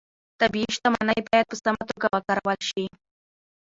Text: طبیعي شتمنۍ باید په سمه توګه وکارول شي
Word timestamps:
طبیعي 0.41 0.69
شتمنۍ 0.75 1.19
باید 1.27 1.45
په 1.49 1.55
سمه 1.63 1.83
توګه 1.89 2.07
وکارول 2.15 2.59
شي 2.69 2.85